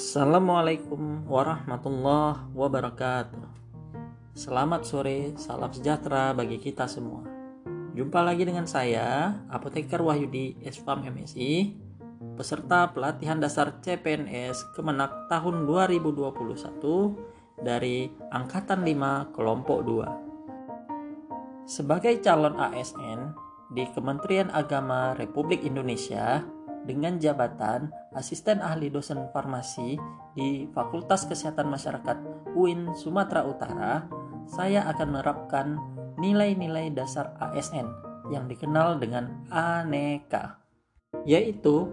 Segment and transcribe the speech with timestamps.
[0.00, 3.44] Assalamualaikum warahmatullahi wabarakatuh.
[4.32, 7.20] Selamat sore, salam sejahtera bagi kita semua.
[7.92, 11.76] Jumpa lagi dengan saya, Apoteker Wahyudi Esfam MSI,
[12.32, 21.68] peserta pelatihan dasar CPNS Kemenak tahun 2021 dari Angkatan 5 Kelompok 2.
[21.68, 26.42] Sebagai calon ASN di Kementerian Agama Republik Indonesia,
[26.84, 30.00] dengan jabatan Asisten Ahli Dosen Farmasi
[30.34, 32.16] di Fakultas Kesehatan Masyarakat
[32.56, 34.08] UIN Sumatera Utara,
[34.48, 35.66] saya akan menerapkan
[36.18, 37.86] nilai-nilai dasar ASN
[38.32, 40.58] yang dikenal dengan aneka,
[41.28, 41.86] yaitu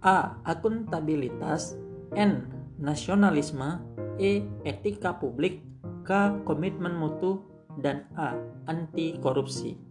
[0.00, 0.38] A.
[0.46, 1.76] Akuntabilitas
[2.14, 2.48] N.
[2.76, 3.82] Nasionalisme
[4.16, 4.44] E.
[4.62, 5.64] Etika publik
[6.06, 6.40] K.
[6.46, 7.42] Komitmen mutu
[7.80, 8.36] dan A.
[8.68, 9.85] Anti korupsi.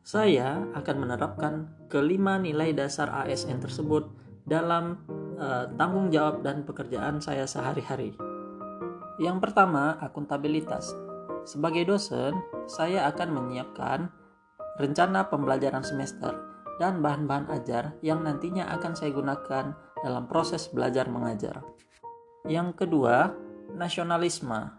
[0.00, 4.08] Saya akan menerapkan kelima nilai dasar ASN tersebut
[4.48, 5.04] dalam
[5.36, 8.16] uh, tanggung jawab dan pekerjaan saya sehari-hari.
[9.20, 10.96] Yang pertama, akuntabilitas.
[11.44, 12.32] Sebagai dosen,
[12.64, 14.08] saya akan menyiapkan
[14.80, 16.32] rencana pembelajaran semester
[16.80, 21.60] dan bahan-bahan ajar yang nantinya akan saya gunakan dalam proses belajar mengajar.
[22.48, 23.36] Yang kedua,
[23.76, 24.72] nasionalisme.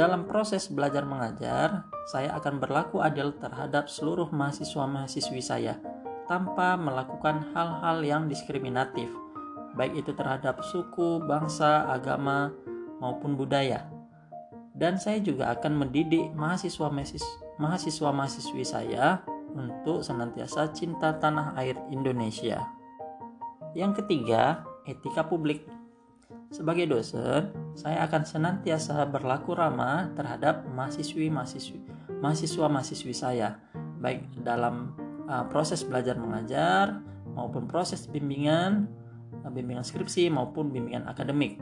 [0.00, 5.76] Dalam proses belajar mengajar, saya akan berlaku adil terhadap seluruh mahasiswa-mahasiswi saya
[6.24, 9.12] tanpa melakukan hal-hal yang diskriminatif,
[9.76, 12.48] baik itu terhadap suku, bangsa, agama,
[12.96, 13.92] maupun budaya.
[14.72, 19.20] Dan saya juga akan mendidik mahasiswa-mahasiswi saya
[19.52, 22.64] untuk senantiasa cinta tanah air Indonesia.
[23.76, 25.68] Yang ketiga, etika publik.
[26.50, 33.62] Sebagai dosen, saya akan senantiasa berlaku ramah terhadap mahasiswi-mahasiswi mahasiswa-mahasiswi saya,
[34.02, 34.92] baik dalam
[35.30, 37.00] uh, proses belajar mengajar
[37.32, 38.90] maupun proses bimbingan,
[39.46, 41.56] uh, bimbingan skripsi maupun bimbingan akademik.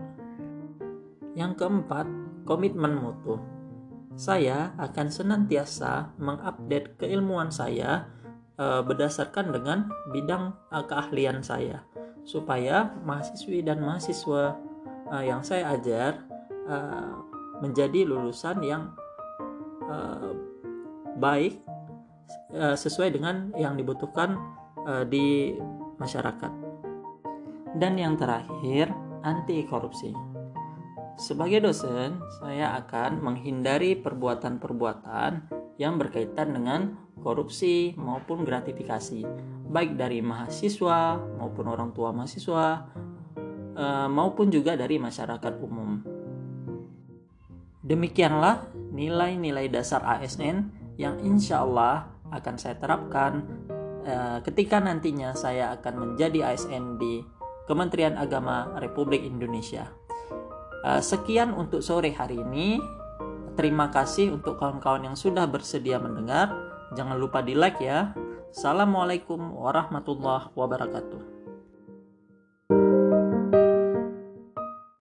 [1.39, 2.09] Yang keempat,
[2.43, 3.39] komitmen mutu.
[4.19, 8.11] Saya akan senantiasa mengupdate keilmuan saya
[8.59, 11.87] uh, berdasarkan dengan bidang uh, keahlian saya
[12.27, 14.59] supaya mahasiswi dan mahasiswa
[15.13, 16.25] uh, yang saya ajar
[16.69, 17.25] uh,
[17.65, 18.95] menjadi lulusan yang
[19.89, 20.33] uh,
[21.19, 21.59] baik
[22.55, 24.39] uh, sesuai dengan yang dibutuhkan
[24.87, 25.57] uh, di
[25.99, 26.53] masyarakat.
[27.77, 28.89] Dan yang terakhir,
[29.21, 30.15] anti korupsi.
[31.19, 35.51] Sebagai dosen, saya akan menghindari perbuatan-perbuatan
[35.83, 39.27] yang berkaitan dengan korupsi maupun gratifikasi,
[39.67, 42.87] baik dari mahasiswa maupun orang tua mahasiswa
[43.79, 46.03] Eh, maupun juga dari masyarakat umum.
[47.79, 50.67] Demikianlah nilai-nilai dasar ASN
[50.99, 53.47] yang insya Allah akan saya terapkan
[54.05, 57.25] uh, ketika nantinya saya akan menjadi ASN di
[57.65, 59.89] Kementerian Agama Republik Indonesia.
[60.85, 62.83] Uh, sekian untuk sore hari ini.
[63.57, 66.51] Terima kasih untuk kawan-kawan yang sudah bersedia mendengar.
[66.99, 68.13] Jangan lupa di like ya.
[68.53, 71.38] Assalamualaikum warahmatullahi wabarakatuh.